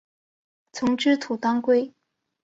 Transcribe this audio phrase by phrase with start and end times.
[0.71, 1.93] 丛枝土当归